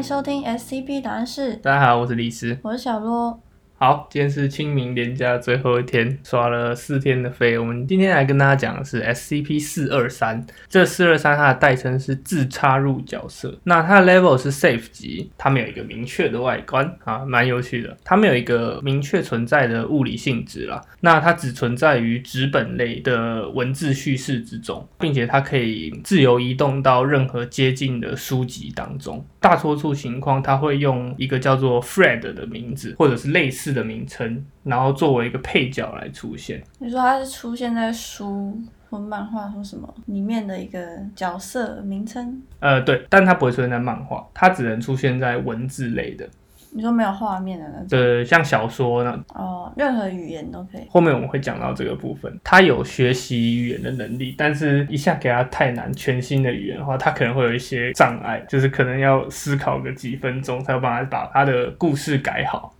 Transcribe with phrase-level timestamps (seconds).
[0.00, 2.58] 迎收听 SCP 答案室，大家好，我是李斯。
[2.62, 3.38] 我是小罗。
[3.82, 7.58] 好，今天是清明连假最后一天，刷了四天的飞。
[7.58, 10.46] 我们今天来跟大家讲的是 SCP 四二三。
[10.68, 17.96] 这四二三它的代称是自插入角色，那它的 level 是 safe 级，它没有一个明确的外观啊，蛮有趣的。
[18.04, 29.24] 它没有一个明确存在的物理性质啦，那它只存在于纸本类的文字叙事之中，并且它可以自由移动到任何接近的书籍当中。
[29.40, 36.62] 大多数情况，它会用一个叫做 Fred 的名字，或者是类似的名称，然后作为一个配角来出现。
[36.78, 40.80] 你说它是出现在书或漫画或什么里面的一个
[41.14, 42.42] 角色名称？
[42.58, 46.28] 呃，对，但它不会出现在漫画，它只能出现在文字类的。
[46.72, 47.88] 你说没有画面的那种？
[47.88, 49.24] 对，像小说呢。
[49.34, 50.82] 哦，任何语言都可以。
[50.88, 62.72] 后面我们会讲到这个部分，他有学习语言的能力，但是一下给他太难全新的语言的话，他可能会有一些障碍，就是可能要思考个几分钟才有办法把他的故事改好。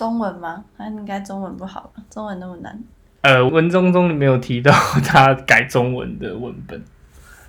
[0.00, 0.64] 中文吗？
[0.78, 2.02] 他应该中文不好吧？
[2.08, 2.82] 中文那么难。
[3.20, 4.72] 呃，文中中没有提到
[5.04, 6.82] 他改中文的文本。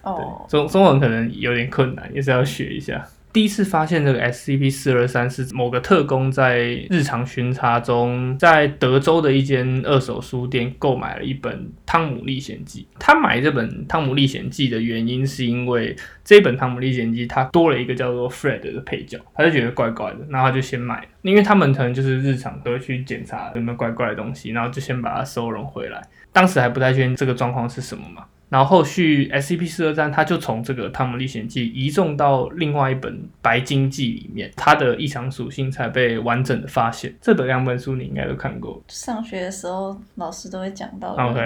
[0.04, 0.46] 哦。
[0.50, 3.08] 中中文可能有点困难，也是要学一下。
[3.34, 11.54] 第一次发现这个 SCP 四二三是某个特工在日常巡查中，在德州的一间二手书店购买了一本
[11.86, 12.88] 《汤姆历险记》。
[13.00, 21.08] 他买这本《汤姆历险记》的原因是因为这本《汤姆历险记》它多了一个叫做 Fred 的配角，他就觉得怪怪的，然后他就先买了。
[21.22, 26.02] 因为他们可能就是日常都会去检查有没有怪怪的东西，然后就先把它收容回来。
[26.34, 28.26] 当时还不太确定这个状况是什么嘛。
[28.52, 37.16] 然后后续 SCP 四二三，它就从这个《汤姆历险记》移送到另外一本《白鲸记》里面，它的异常属性才被完整的发现。
[37.22, 41.14] 这本两本书你应该都看过，上学的时候老师都会讲到。
[41.14, 41.40] OK，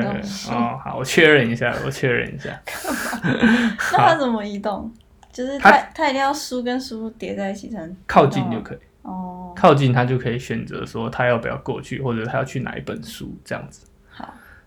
[0.50, 2.60] 哦，好，我确认一下，我确认一下。
[3.94, 4.92] 那它怎么移动？
[5.32, 8.80] 就是它它一定要书跟书叠在一起才能靠近就可以。
[9.04, 13.86] 哦，靠近它就可以选择说它要不要过去，或者它要去哪一本书这样子。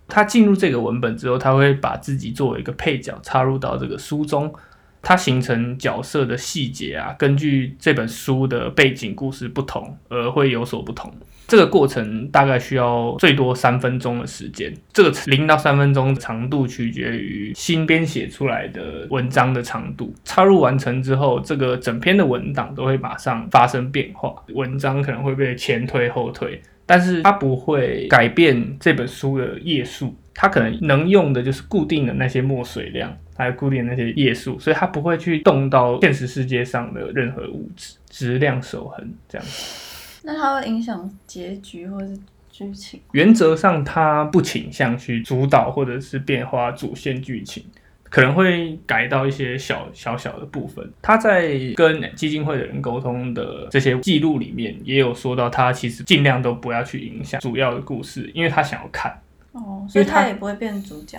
[0.09, 4.53] 他进入这个文本之后，他会把自己作为一个配角插入到这个书中，
[5.01, 11.13] 它形成角色的细节啊，根据这本书的背景故事不同而会有所不同。
[11.47, 20.13] 这个过程大概需要最多三分钟的时间，这个零到三分钟长度取决于新编写出来的文章的长度。
[20.25, 26.61] 插入完成之后，这个整篇的文档都会马上发生变化，文章可能会被前推后推。
[26.89, 40.23] 但是它不会改变这本书的页数，它可能能用的就是固定的那些墨水量，还有固定的那些页数，所以它不会去动到现实世界上的任何物质、质量守恒这样子。
[40.25, 42.19] 那它会影响结局或是
[42.51, 42.99] 剧情？
[43.13, 47.63] 原则上，它不倾向去主导或者是变化主线剧情。
[48.11, 50.91] 可能会改到一些小小小的部分。
[51.03, 59.21] 他在跟基金会的人沟通的这些记录里面，也有说到他其实尽量都不要去影响主要的故事，因为他想要看。
[59.53, 61.19] 哦，所以他也不会变主角。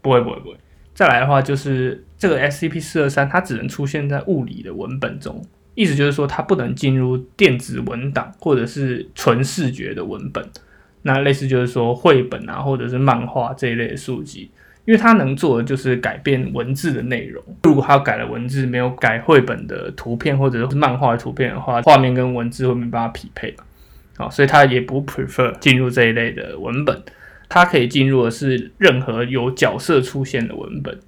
[0.00, 0.56] 不会不会不会。
[0.94, 10.48] 再来的话，就是这个 SCP 四二三，它只能出现在物理的文本中，意思就是说它不能进入电子文档或者是纯视觉的文本。
[11.02, 14.50] 那类似就是说绘本啊，或者是漫画这一类的书籍。
[14.84, 17.42] 因为它能做的就是改变文字的内容。
[17.62, 23.64] 如果它改了文字，没有改绘本的图片或者是漫画的图片的话，画面跟文字会没办法匹配嘛？
[24.16, 27.02] 好，所以它也不 prefer 进入这一类的文本。
[27.48, 30.98] 它可以进入的是任何有角色出现的文本，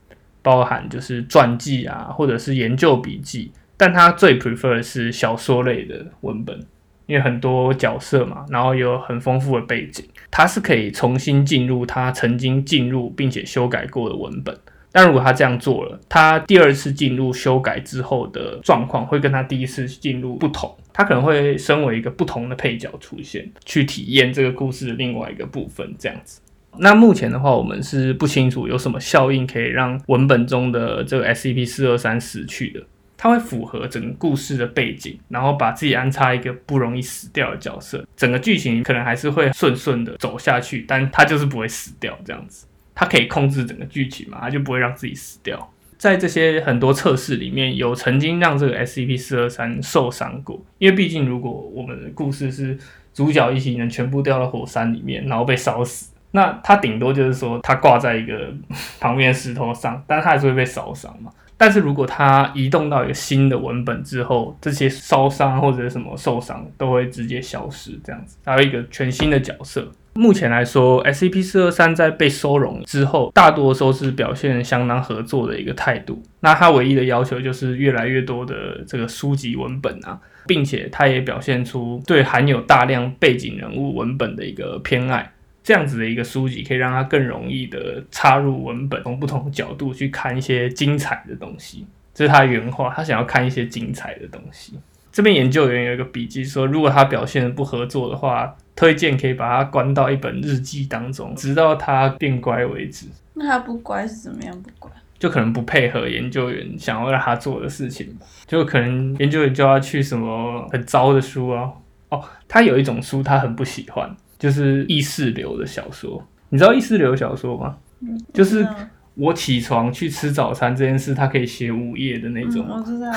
[0.42, 3.50] 包含就是传记啊，或者是研究笔记。
[3.76, 6.58] 但它最 prefer 是小说类的文本。
[7.06, 14.56] 因为很多角色嘛，然后有很丰富的背景，他是可以重新进入他曾经进入并且修改过的文本。
[14.92, 25.94] 但如果他这样做了，他第二次进入修改之后的状况会跟他第一次进入不同，他可能会身为一个不同的配角出现，去体验这个故事的另外一个部分。
[25.98, 26.40] 这样子，
[26.78, 32.82] 那目前的话，我们是不清楚有什么效应可以让文本中的这个 SCP 四二三死去的。
[33.16, 42.66] 它会符合整个故事的背景，然后把自己安插一个不容易死掉的角色，整个剧情可能还是会顺顺的走下去，但它就是不会死掉这样子。
[42.94, 45.72] 它可以控制整个剧情嘛，它就不会让自己死掉。
[45.98, 52.78] 在这些很多测试里面有曾经让这个 SCP 四二三受伤过，因为毕竟如果我们的故事是
[53.14, 58.52] 主角一行人全部掉到火山里面，然后被烧死，那他顶多就是说他挂在一个
[59.00, 61.32] 旁边石头上，但他还是会被烧伤嘛。
[61.58, 76.22] 但是如果它移动到一个新的文本之后，这些烧伤或者什么受伤都会直接消失，这样子，还有一个全新的角色，目前来说，SCP 四二三在被收容之后，大多都是表现相当合作的一个态度。
[76.40, 85.32] 那它唯一的要求就是越来越多的这个书籍文本啊，并且它也表现出对含有大量背景人物文本的一个偏爱。
[85.66, 91.84] 这样子的一个书籍可以让它更容易的插入文本，从不同角度去看一些精彩的东西。
[92.14, 94.78] 这是他原话，他想要看一些精彩的东西。
[95.10, 103.08] 这边研究员有一个笔记说，如果他表现不合作的话，推荐可以把他关到一本日记当中，直到他变乖为止。
[103.34, 104.88] 那他不乖是怎么样不乖？
[105.18, 108.16] 就可能不配合研究员想要让他做的事情，
[108.46, 111.72] 就可能研究员就要去什么很糟的书啊。
[112.10, 114.14] 哦，他有一种书他很不喜欢。
[114.38, 117.76] 就是意识流的小说，你知道意识流小说吗？
[118.00, 118.66] 嗯，就是
[119.14, 122.66] 我起床去吃早餐这件事，他可以写五页的那种。
[122.68, 123.10] 我知道。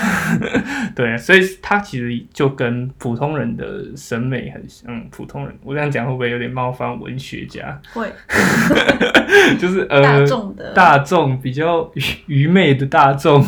[0.96, 5.10] 对，所以他其实就跟普通人的审美很像。
[5.12, 7.78] 普通人，我这样讲会不会有点冒犯文学家？
[7.94, 8.08] 会。
[9.60, 13.46] 就是呃，大众的大众比较愚愚昧的大众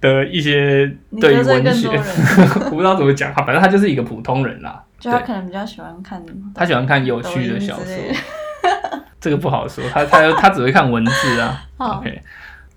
[0.00, 0.86] 的一些
[1.18, 1.88] 对于文学，
[2.66, 4.84] 我不知道怎么讲他，反正他就是一个普通人啦。
[5.04, 6.24] 就他可能比较喜欢看，
[6.54, 7.94] 他喜欢看有趣的小说，
[9.20, 11.62] 这个不好说，他他他只会看文字啊。
[11.76, 12.22] OK，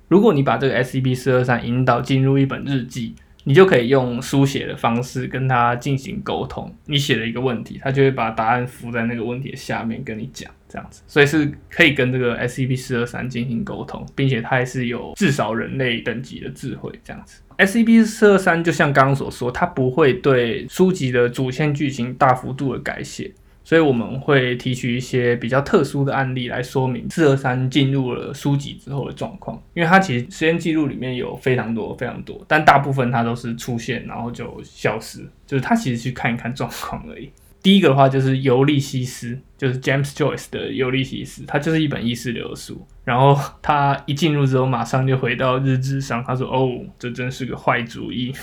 [0.09, 3.15] 如果你把这个 SCP 四二三引导进入一本日记。
[3.47, 6.69] 你就可以用书写的方式跟他进行沟通。
[6.85, 17.41] 你写了一个问题，他就会把答案附在那个问题的下面跟你讲，这样子，所以是可以跟这个 SCP 四二三进行沟通，并且它还是有至少人类等级的智慧，这样子。
[17.57, 23.31] SCP 四二三就像刚刚所说，它不会对书籍的主线剧情大幅度的改写。
[23.67, 37.29] 所以我们会提取一些比较特殊的案例来说明四二三进入了书籍之后的状况，因为它其实实验记录里面有非常多非常多，但大部分它都是出现然后就消失，就是他其实去看一看状况而已。
[37.61, 42.87] 第一个的话就是《尤利西斯》，就是 James Joyce 的《尤利西斯》，它就是一本意识流的书。
[43.03, 48.33] 然后他一进入之后，马上就回到日志上，他说：“哦，这真是个坏主意。”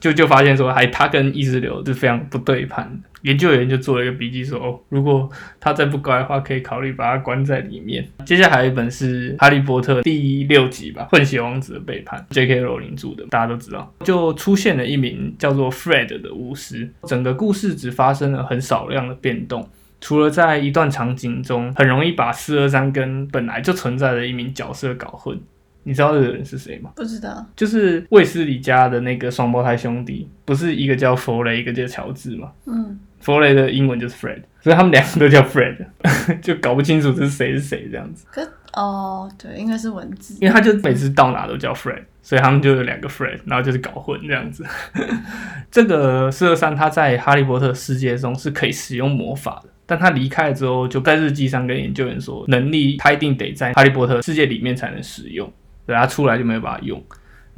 [0.00, 3.08] 就就发现说，还他跟意识流是非常不对盘的。
[3.22, 5.28] 研究员就做了一个笔记说，哦，如果
[5.58, 8.06] 他再不乖的话，可以考虑把他关在里面。
[8.24, 12.60] 接下来还有一本是《哈利波特》第六集吧，《混血王子的背叛》，J.K.
[12.60, 13.92] 罗琳著的，大家都知道。
[14.04, 19.68] 就出现了一名叫做 Fred 的巫师，整个故事只发生了很少量的变动，
[20.00, 25.38] 除了在一段场景中，很容易把四二三跟本来就存在的一名角色搞混。
[25.82, 26.90] 你知道这个人是谁吗？
[26.94, 32.52] 不知道，就是卫斯理家的那个双胞胎兄弟，不是一个叫弗雷，一个叫乔治吗？
[32.66, 35.76] 嗯，弗雷的英文就是 Fred，所以他们两个都叫 Fred，
[36.42, 38.26] 就搞不清楚这是谁是谁这样子。
[38.30, 44.64] 可哦，对，应该是文字，因为他就每次到哪都叫 Fred，所以他们就有两个 Fred，然后就是搞混这样子。
[45.70, 55.52] 这个四二三他在哈利波特世界中是可以使用魔法的，但他离开了之后，就在日记上跟研究员说，能力他一定得在哈利波特世界里面才能使用。
[55.86, 57.02] 等他出来就没有办法用，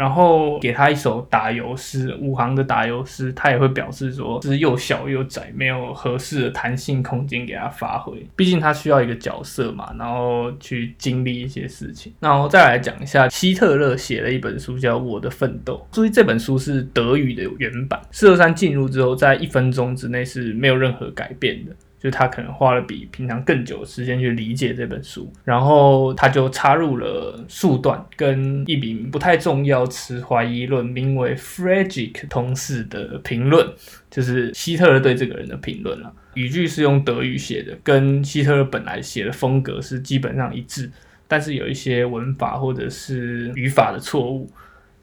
[0.03, 8.13] 然后给他一首打油诗，五行的打油诗，他也会表示说是又小又窄，没有合适的弹性空间给他发挥。
[8.35, 12.13] 毕竟他需要一个角色嘛，然后去经历一些事情。
[12.19, 18.03] 然后再来讲一下，希特勒写了一本书叫《我的奋斗》，注意这本书是德语的原版。
[18.11, 21.71] 四二三进入之后，在一分钟之内是没有任何改变的。
[22.03, 33.65] 就他可能花了比平常更久的时间去理解这本书，然后他就插入了数段跟一名不太重要持怀疑论，名为 Frederick 同事的评论，
[34.11, 36.13] 就是希特勒对这个人的评论了。
[36.35, 40.91] 语句是用德语写的，跟希特勒本来写的风格是基本上一致，
[41.29, 44.51] 但是有一些文法或者是语法的错误。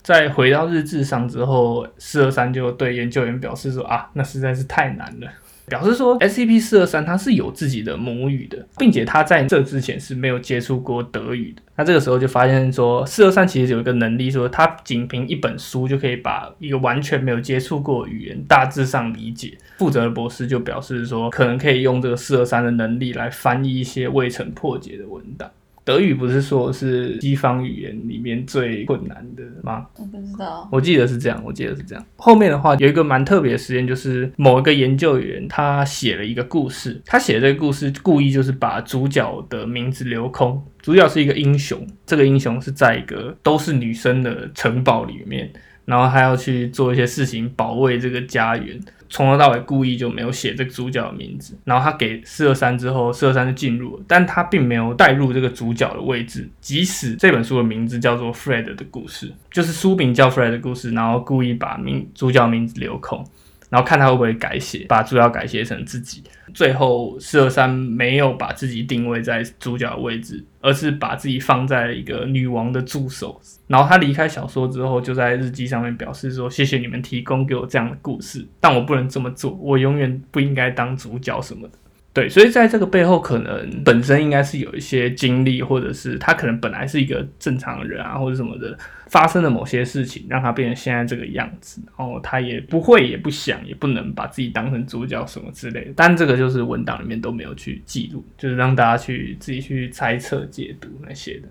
[0.01, 5.27] 在回到日志上之后，四二三就对研究员表示说：“啊，那实在是太难了。”
[5.69, 11.61] 表示说，SCP 四二三它是有自己的母语的，并且它在这之前是没有接触过德语的。
[11.75, 19.57] 那这个时候就发现说，四二三其实有一个能力，说它仅凭一本书就可以把一个完全没有接触过语言大致上理解。
[19.77, 25.49] 负责的博士就表示说，可能可以用这个四二三的能力来翻译一些未曾破解的文档。
[25.89, 29.87] 德语不是说是西方语言里面最困难的吗？
[29.97, 32.05] 我不知道，我记得是这样，我记得是这样。
[32.15, 45.51] 后面的话有一个蛮特别的实验，就是某一个研究员他写了一个故事，他写这个故事故意就是把主角的名字留空，主角是一个英雄，这个英雄是在一个都是女生的城堡里面。
[45.85, 48.79] 然后他要去做一些事情，保卫这个家园。
[49.09, 51.57] 从头到尾故意就没有写这个主角的名字。
[51.65, 56.47] 然后他给四二三之后，四二三就进入了，但他并没有带入这个主角的位置。
[56.61, 63.25] 即使这本书的名字叫做 Fred 的故事，就是书名叫 Fred 的故事，然后故意把名主角名字留空。
[63.69, 66.23] 然后看他会不会改写，把主角改写成自己。
[66.53, 73.39] 最后四二三没有把自己定位在主角的位置，而是把自己放在一个女王的助手。
[73.67, 81.73] 然后他离开小说之后，就在日记上面表示说：“谢谢你们提供给我这样的故事，但我不能这么做，我永远不应该当主角什么的。”
[82.19, 91.81] 对，所以在这个背后，可能本身应该是有一些经历，或者是他可能本来是一个正常人啊，或者什么的，发生了某些事情，让他变成现在这个样子。
[91.85, 95.93] 然后他也不会，也不想，也不能把自己当成主角什么之类的。
[95.95, 101.47] 但这个就是文档里面都没有去记录，就是让大家去自己去猜测、解读那些的。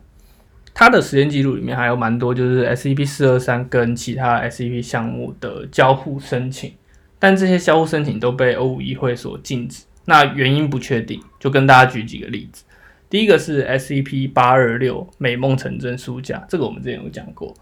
[0.74, 6.74] 他的时间记录里面还有蛮多，就是 S E P 四二三跟其他 S E P 项目的交互申请，
[7.18, 9.84] 但这些交互申请都被欧五议会所禁止。
[10.08, 12.64] 那原因不确定，就跟大家举几个例子。
[13.10, 17.54] 第一个是 SCP 八二六美梦成真书架，这个我们之前有讲过。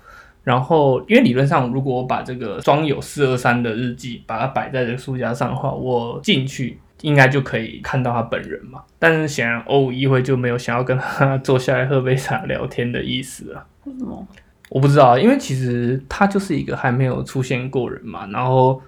[0.44, 8.80] 然后，因为理论上，如果我把这个装有四二三的日记，把它摆在这个书架上的话，我进去应该就可以看到他本人嘛。
[9.00, 13.66] 但是显然欧五议会就没有想要跟他坐下来喝杯茶聊天的意思啊。
[13.86, 14.24] 为什么？
[14.68, 18.28] 我不知道，因为其实他就是一个还没有出现过人嘛。
[18.28, 18.80] 然后。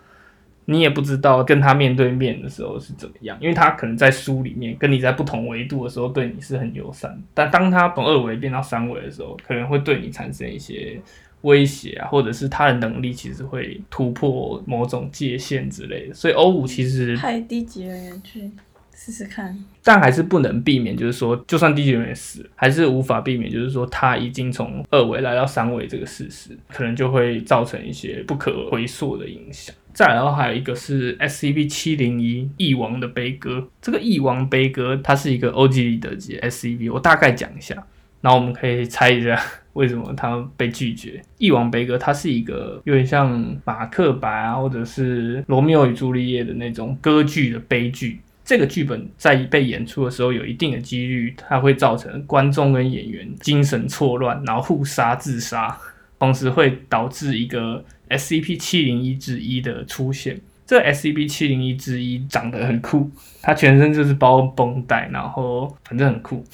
[0.71, 11.01] 你也不知道跟他面对面的时候是怎么样，因为他可能在书里面跟你在不同维度的时候对你是很友善，但当他从二维变到三维的时候，可能会对你产生一些
[11.41, 16.13] 威胁啊，或者是他的能力其实会突破某种界限之类的。
[16.15, 18.51] 所以欧五其实派低级人员去
[18.95, 29.75] 试试看，但还是不能避免，就是说，就算低级人员死，还是无法避免，就是说他已经从二维来到三维这个事实，可能就会造成一些不可回溯的影响。
[29.99, 37.75] 再然后还有一个是 S C P 七零一翼王的悲歌，这个翼王悲歌它是一个 O G 里德级 S C P，我大概讲一下，
[38.21, 39.37] 然后我们可以猜一下
[39.75, 41.21] 为什么它被拒绝。
[41.39, 48.21] 翼王悲歌它是一个有点像马克白啊，或者是罗密欧与朱丽叶的那种歌剧的悲剧。
[48.45, 55.77] 这个剧本在被演出的时候，有一定的几率它会造成观众跟演员精神错乱，然后互杀自杀，
[56.21, 57.85] 同时会导致一个。
[58.09, 63.11] SCP 七零一之一的出现，这 SCP 七零一之一长得很酷，
[63.43, 66.45] 它全身就是包绷带，然后反正很酷。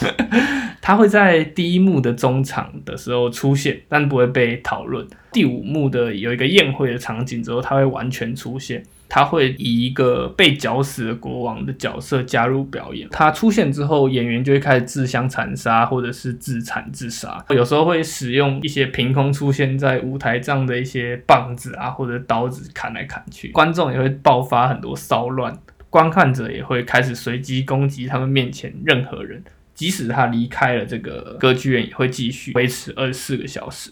[0.82, 5.06] 它会在第一幕的中场的时候出现，但不会被讨论。
[5.32, 8.82] 第五幕的有一个宴会的场景之后，他会完全出现。
[9.12, 13.08] 他会以一个被绞死的国王的角色加入表演。
[13.10, 17.44] 他出现之后，演员就会开始自相残杀，或者是自残自杀。
[17.48, 23.50] 有时候会使用一些凭空出现在舞台上的一些棒子啊，或者刀子砍来砍去。
[23.50, 25.58] 观众也会爆发很多骚乱，
[25.90, 29.42] 观看者也会开始随机攻击他们面前任何人。
[29.80, 33.90] 即使他离开了这个歌剧院，也会继续维持二十四个小时。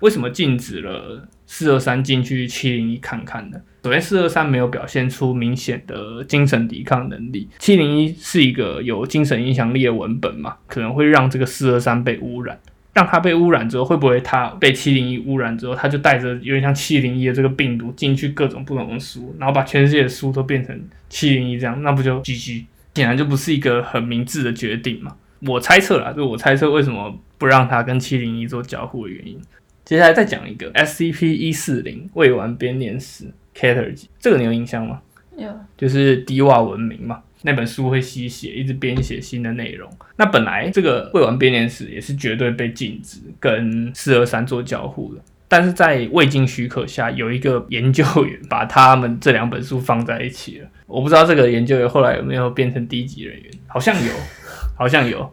[0.00, 3.60] 为什么禁止了四二三进去七零一看看呢？
[3.82, 7.46] 首先，四二三没有表现出明显的精神抵抗能力。
[7.58, 12.58] 七零一是一个有精神影响力的文本嘛，可能会让这个四二三被污染。
[12.94, 20.80] 让他被污染之后，会不会他被七零一污染之后，他就带着有点像七零一的这个病毒进去各种不同的书，然后把全世界的书都变成
[21.10, 22.64] 七零一这样，那不就 GG？
[22.94, 25.16] 显然就不是一个很明智的决定嘛。
[25.46, 29.38] 我猜测啦，就我猜测为什么不让他跟七零一做交互的原因。
[29.84, 35.02] 接下来再讲一个 SCP 一四零未完编年史 Cater 级，这个你有印象吗？
[35.36, 39.90] 有，就是低瓦文明嘛，那本书会吸血，一直编写新的内容。
[40.16, 45.20] 那本来这个未完编年史也是绝对被禁止跟四二三做交互的，
[45.56, 50.68] 但是在未经许可下，有一个研究员把他们这两本书放在一起了。
[50.88, 54.12] 我不知道这个研究员后来有没有变成低级人员，好像有，
[54.76, 55.32] 好像有。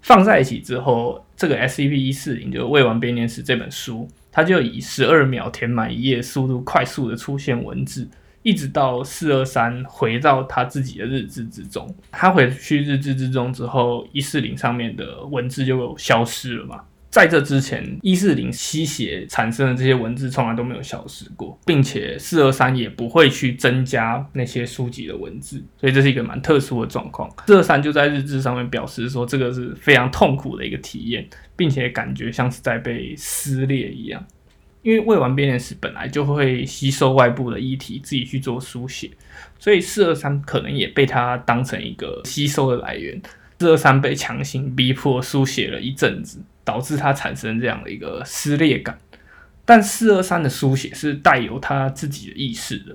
[0.00, 8.08] 放在一起之后，这个 S C P 一四零就未完编年史这本书，它就以十二秒填满一页速度，快速的出现文字，
[8.42, 11.94] 一直到四二三回到他自己的日志之中。
[12.10, 16.80] 他回去日志之中之后，一四零上面的文字就消失了嘛。
[17.10, 27.28] 在这之前，一四零吸血产生的这些文字从来都没有消失过，并且四二三也不会去增加那些书籍的文字，所以这是一个蛮特殊的状况。
[27.46, 34.24] 四二三就在日志上面表示说，这个是非常痛苦的一个体验，并且感觉像是在被撕裂一样。
[34.82, 39.10] 因为未完编年史本来就会吸收外部的议题，自己去做书写，
[39.58, 43.20] 所以四二三可能也被它当成一个吸收的来源。
[43.58, 46.40] 四二三被强行逼迫书写了一阵子。
[46.68, 48.98] 导致他产生这样的一个撕裂感，
[49.64, 52.94] 但四二三的书写是带有他自己的意识的，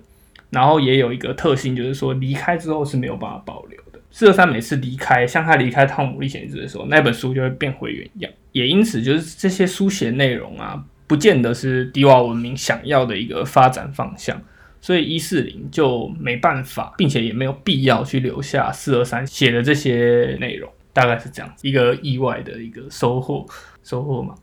[0.52, 4.00] 然后也有一个特性，就是说离开之后是没有办法保留的。
[4.12, 14.40] 四二三每次离开，像他离开《汤姆历险记》的时候，那本书就会变回原样，也因此就是这些书写内容啊，不见得是迪瓦文明想要的一个发展方向，
[14.82, 23.46] 所以一四零就没办法，并且也没有必要去留下四二三写的这些内容，大概是这样子一个意外的一个收获，
[23.84, 24.36] 收获嘛，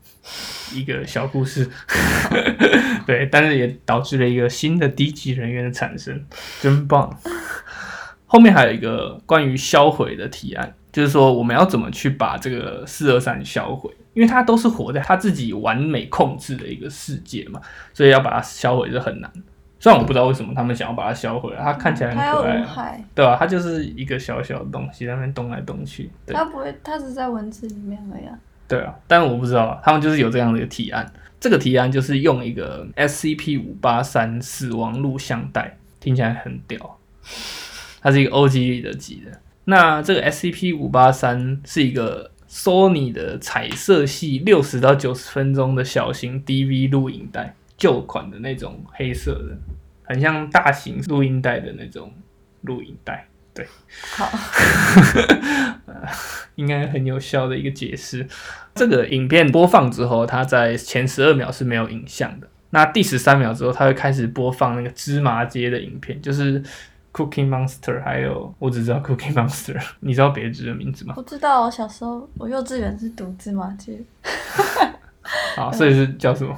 [0.73, 1.69] 一个小故事，
[3.07, 6.25] 对，但是也导致了一个新的低级人员的产生，
[6.61, 7.17] 真棒。
[8.25, 17.59] 后面还有一个关于销毁的提案，就是说我们要怎么去把这个四二三销毁，因为它都是活在他自己完美控制的一个世界嘛，
[17.93, 19.31] 所以要把它销毁是很难。
[19.81, 28.37] 虽然我不知道为什么他们想要把它销毁，它看起来很可爱啊，对吧、它就是一个小小的东西，在那边动来动去，对它不会，它只在文字里面而已啊。
[28.67, 28.93] 对啊。
[29.07, 31.11] 但我不知道啊，他们就是有这样的一个提案。
[31.39, 36.99] 这个提案就是用一个 SCP 五八三死亡录像带，听起来很屌。
[38.01, 39.39] 它是一个 OG 里的级的。
[39.65, 49.57] 那这个 SCP 五八三是一个 Sony 的彩色系六十到九十分钟的小型 DV 录影带，旧款的那种黑色的，
[50.03, 52.13] 很像大型录音带的那种
[52.61, 53.27] 录音带。
[53.55, 53.67] 对，
[54.13, 54.29] 好，
[56.53, 58.27] 应该很有效的一个解释。
[58.75, 62.47] 这个影片播放之后，它在前十二秒是没有影像的。
[62.69, 66.61] 那第十三秒之后，它会开始播放那个芝麻街的影片，就是
[67.11, 71.15] Cookie Monster，还有我只知道 Cookie Monster，你知道别支的名字吗？
[71.17, 73.99] 我知道，我小时候我幼稚园是读芝麻街
[75.57, 76.55] 好，所以是叫什么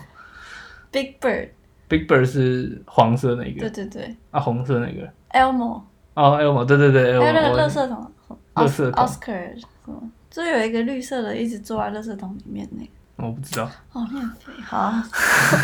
[0.93, 3.69] ，Big Bird，？Big Bird 是黄色那对个。
[3.69, 4.15] 对对对。
[4.31, 5.81] 啊，红色那个，Elmo，
[6.13, 8.09] 哦，Elmo，对对对还有那个垃圾桶。
[8.53, 12.89] 垃圾桶，Oscar 什么，就有一个绿色的一直坐在垃圾桶里面那个。
[13.15, 13.69] 我不知道。
[13.91, 15.03] 哦，你很肥，好啊，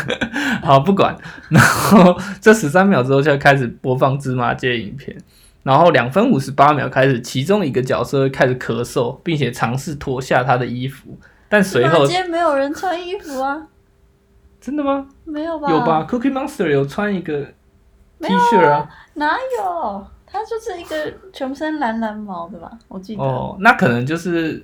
[0.62, 1.16] 好，不管。
[1.48, 5.16] 然后这十三秒之后就开始播放芝麻街影片，
[5.64, 11.18] 然后两分五十八秒开始，其中一个角色会开始咳嗽，并且尝试脱下他的衣服，
[11.48, 13.66] 但随后今天没有人穿衣服啊，
[14.60, 15.06] 真的吗？
[15.24, 15.70] 没有吧？
[15.70, 17.42] 有吧？Cookie Monster 有穿一个
[18.20, 18.88] T 恤啊。
[19.14, 20.06] 哪有？
[20.26, 22.70] 他就是一个全身蓝蓝毛的吧？
[22.88, 23.22] 我记得。
[23.22, 24.62] 哦，那可能就是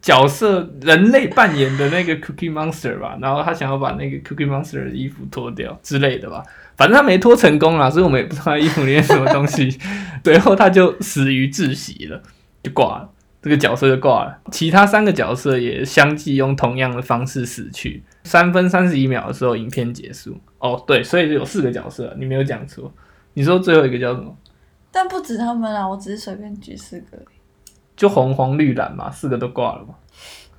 [0.00, 6.42] 角色人类扮演的那个 Cookie Monster 吧，然后他想要把那个 Cookie Monster 的衣服脱掉之类的吧，
[6.76, 9.76] 反正他没脱成功啦，所以我们也不知道他衣服里面什么东西，
[10.22, 12.22] 最后他就死于窒息了，
[12.62, 13.10] 就挂了。
[13.46, 18.02] 这个角色就挂了，其他三个角色也相继用同样的方式死去。
[18.24, 20.36] 三分三十一秒的时候，影片结束。
[20.58, 22.92] 哦，对，所以有四个角色，你没有讲错。
[23.34, 24.36] 你说最后一个叫什么？
[24.90, 27.16] 但不止他们啊，我只是随便举四个。
[27.94, 29.94] 就红黄绿蓝嘛，四个都挂了嘛。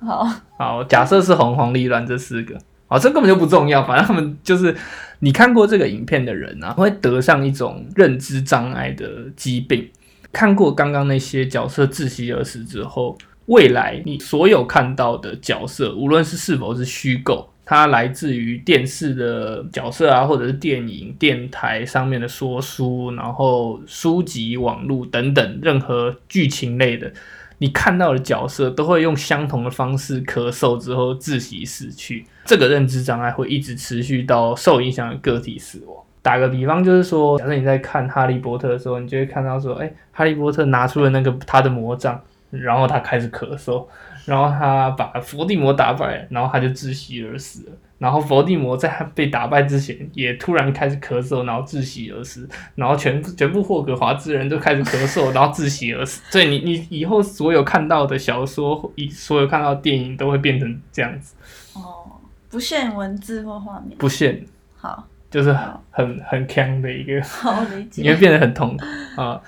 [0.08, 0.26] 好，
[0.58, 2.56] 好，假设是红黄绿蓝这四个，
[2.88, 4.74] 哦，这根本就不重要，反正他们就是
[5.18, 9.90] 你看过这个影片的人啊，会得上一种认知障碍的疾病。
[10.32, 27.10] 看过刚刚那些角色窒息而死之后，未来你所有看到的角色，无论是是否是虚构，它来自于电视的角色啊，或者是电影、电台上面的说书，然后书籍、网络等等任何剧情类的，
[27.58, 32.26] 你看到的角色都会用相同的方式咳嗽之后窒息死去。
[32.44, 36.04] 这个认知障碍会一直持续到受影响的个体死亡。
[36.28, 43.86] 打个比方，就是说，假设你在看《哈利波特》的时候，你就会看到说，哎、哈利波特拿出了那个他的魔杖，然后他开始咳嗽，
[44.26, 47.72] 然后他把伏地魔打败，然后他就窒息而死了。
[47.96, 52.46] 然后伏地魔在他被打败之前，也突然开始咳嗽，然后窒息而死。
[52.74, 56.22] 然后全部全部霍格华兹人都开始咳嗽，然后窒息而死。
[56.30, 61.34] 所以你你以后所有看到的小说，以所有看到的电影都会变成这样子，
[61.72, 63.96] 哦，不限文字或画面。
[63.96, 64.44] 不限，
[64.76, 67.22] 好，就是很很很强的一个。
[67.22, 68.02] 好理解。
[68.02, 68.84] 你会变得很痛苦
[69.20, 69.40] 啊。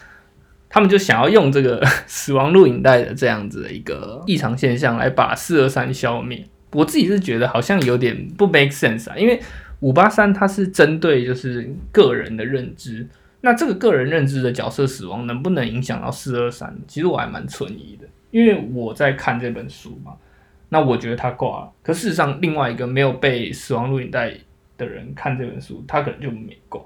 [0.68, 6.46] 他们就想要用这个 死亡录影带的这样子的一个异常现象来把四二三消灭。
[6.72, 9.40] 我自己是觉得好像有点不 make sense 啊，因为
[9.80, 13.04] 五八三它是针对就是个人的认知，
[13.40, 16.72] 那这个个人认知的角色死亡能不能影响到四二三？
[16.86, 20.12] 其实我还蛮存疑的，因为我在看这本书嘛，
[20.68, 24.32] 那我觉得他挂了，可事实上另外一个没有被死亡录影带
[24.86, 26.82] 的人看这本书，他可能就没挂。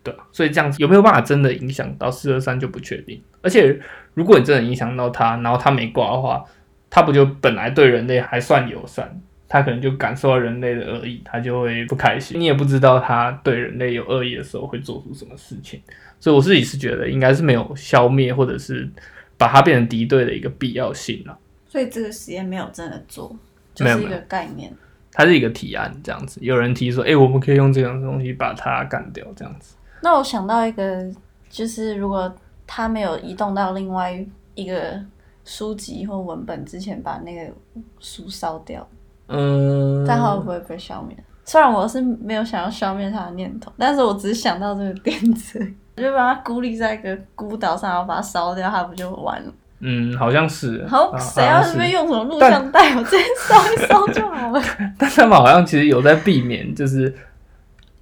[0.00, 0.26] 对吧？
[0.30, 3.20] 所以这样子有没有办法真的影响到四二三就不确定。
[3.42, 3.78] 而且
[4.14, 6.42] 如果你真的影响到他，然后他没挂的话，
[6.88, 12.40] 他不就本来对人类还算友善，他可能就感受到人类的恶意，他就会不开心。
[12.40, 15.82] 你也不知道他对人类有恶意的时候会做出什么事情。
[16.20, 18.88] 所以我自己是觉得应该是没有消灭或者是
[19.36, 21.36] 把它变成敌对的一个必要性了。
[21.66, 23.36] 所以这个实验没有真的做，
[23.74, 24.72] 就没有没是一个概念。
[25.18, 29.74] 它是一个提案这样子，有人提说，哎、我们可以用这样的东西把它干掉这样子。
[30.00, 31.04] 那我想到一个，
[31.50, 32.32] 就是如果
[32.68, 34.96] 它没有移动到另外一个
[35.44, 37.52] 书籍或文本之前，把那个
[37.98, 38.86] 书烧掉，
[39.26, 41.16] 嗯，这样它会不会被消灭？
[41.44, 45.58] 虽然我是没有想要消灭它的念头，但是我只是想到这个点子，
[45.96, 49.52] 我就把它孤立在一个孤岛上，然后把它烧掉，它不就完了？
[49.80, 50.86] 嗯，好像是。
[50.86, 54.62] 好，啊谁要是被用什么录像带，我直接烧一烧就好了。
[54.98, 57.14] 但他们好像其实有在避免，就是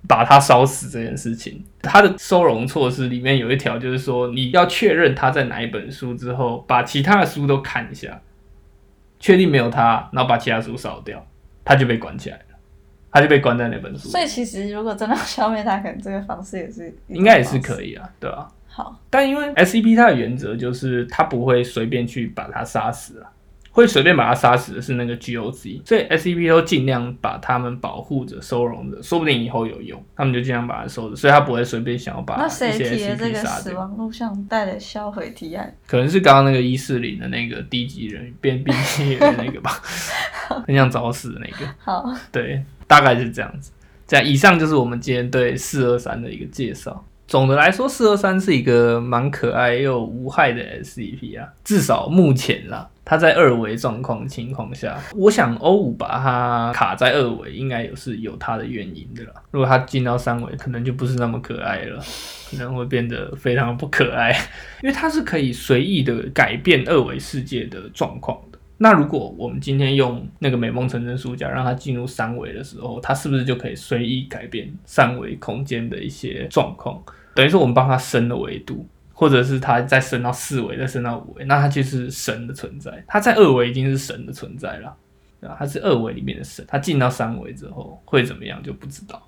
[0.09, 1.65] 把它烧死这件事情。
[1.83, 8.21] 它的收容措施里面有一条，就是说你要确认他在哪一本书之后，把其他的书都看一下，
[9.21, 11.27] 确定没有他，然后把其他书烧掉，
[11.65, 12.57] 他就被关起来了，
[13.13, 14.09] 他就被关在那本书。
[14.09, 17.59] 所以其实如果真的要消灭它，可能这个方式也是应该也是。
[17.59, 23.33] 可以啊，对吧、好，但因为 SCP 它的原则就是它不会随便去把它杀死啊，
[23.71, 33.43] 会随便把它杀死的是那个 GOC，所以 SCP 都尽量把它们保护着、收容着，说不定以后有用，他们就尽量把它收着，所以它不会随便想要把那一些谁提了这个。
[33.47, 35.75] 死亡录像带的销毁提案？
[35.87, 39.71] 可能是刚刚那个一四零的那个低级人变兵器的那个吧，
[40.67, 41.67] 很想找死的那个。
[41.79, 43.73] 好，对，大概是这样子。
[44.07, 47.03] 这样，以上就是我们今天对四二三的一个介绍。
[47.27, 59.33] 总的来说，四二三是一个蛮可爱又无害的 SCP 啊，至少目前啦，它在二维状况情况下，我想欧五把它卡在二维，应该也是有它的原因的啦。
[59.51, 62.01] 如果它进到三维，可能就不是那么可爱了，
[62.49, 64.31] 可能会变得非常不可爱，
[64.83, 68.56] 因为它是可以随意的改变二维世界的状况的。
[68.79, 77.03] 那如果我们今天用那个美梦成真书架让它进入三维的时候，它是不是就可以随意改变三维空间的一些状况？
[77.35, 83.03] 等于说我们帮它升了维度，或者是它再升到四维，再升到五维，那它就是神的存在。
[83.09, 84.95] 它在二维已经是神的存在了，
[85.41, 85.57] 对吧？
[85.59, 89.27] 它是二维里面的神，它进到三维之后会怎么样就不知道。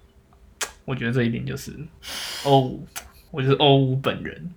[0.85, 1.73] 我觉得这一定就是
[2.45, 2.87] 欧五，
[3.31, 4.51] 我就是欧五本人。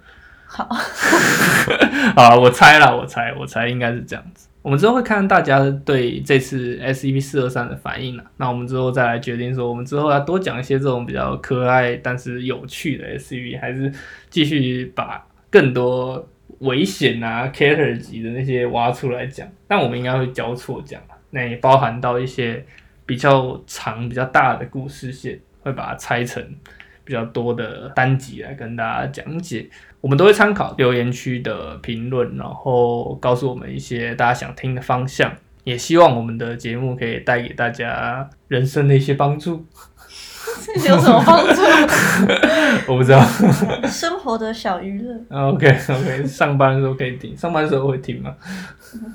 [0.46, 0.68] 好，
[2.16, 4.50] 好，我猜了，我猜，我猜应该是这样子。
[4.62, 8.24] 我们之后会看大家对这次 S E P 四二三的反应啦。
[8.38, 13.92] 那我们之后再来决定说，我们之后要多讲一些这种比较可爱但是有趣的 S E P，还是
[14.30, 19.48] 继续把更多危险啊、cater 级的那些挖出来讲。
[19.68, 22.64] 但我们应该会交错讲，那也包含到一些
[23.06, 26.44] 比较长、比较大的故事线，会把它拆成
[27.12, 29.70] 比较多的单集来跟大家讲解。
[30.00, 35.30] 我们都会参考留言区的评论，然后告诉我们一些大家想听的方向。
[35.66, 39.66] 也希望我们的节目可以带给大家人生的一些帮助。
[40.88, 41.62] 有什么帮助？
[42.92, 43.24] 我不知道
[43.88, 48.36] 生活的小娱乐，OK OK，上班的时候可以听，上班的时候会听吗？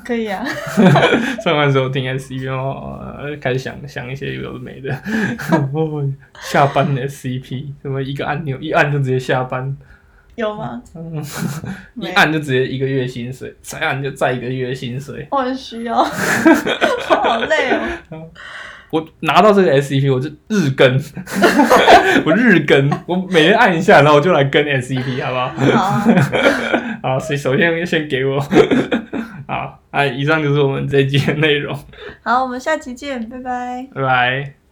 [0.02, 0.42] 可以啊。
[1.44, 4.90] 上班的时候听 S C P 哦，呃开始想想一些有的没的。
[5.74, 6.10] 哦，
[6.40, 9.76] 下班的 S C P，什么一个按钮一按就直接下班，
[10.36, 10.80] 有吗？
[10.94, 11.22] 嗯，
[11.96, 15.28] 一按就直接一个月薪水，再按就再一个月薪水。
[15.30, 17.72] 我很需要，我好累
[18.08, 18.30] 哦。
[18.90, 21.00] 我拿到这个 SCP，我就日更，
[22.24, 25.36] 我日更，我每天按一下，然后我就来跟 SCP，好不
[25.76, 27.12] 好？
[27.14, 28.38] 好 所以首先先给我，
[29.48, 31.76] 好，啊，以上就是我们这一集的内容，
[32.22, 33.88] 好，我们下期见，拜拜。
[33.94, 34.65] 拜拜。